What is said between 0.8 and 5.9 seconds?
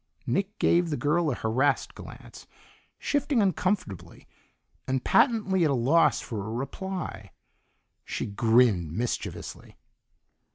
the girl a harassed glance, shifting uncomfortably, and patently at a